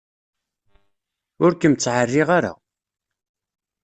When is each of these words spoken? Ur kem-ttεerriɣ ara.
Ur 1.43 1.51
kem-ttεerriɣ 1.55 2.29
ara. 2.37 2.53